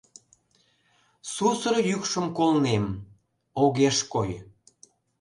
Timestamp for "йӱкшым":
1.89-2.25